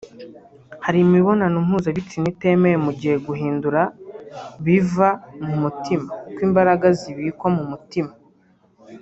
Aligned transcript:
hari 0.85 0.97
imibonano 1.05 1.57
mpuzabitsina 1.67 2.27
itemewe 2.33 2.77
mu 2.85 2.91
gihe 2.99 3.15
guhindura 3.27 3.81
biva 4.65 5.09
mu 5.45 5.53
mutima 5.61 6.05
kuko 6.23 6.39
imbaraga 6.47 6.87
zibikwa 6.99 7.47
mu 7.57 7.63
mutima 7.71 8.11